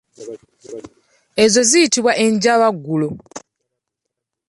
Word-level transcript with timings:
Ezo 1.43 1.61
ziyitibwa 1.69 2.11
enjabaggulo. 2.25 3.09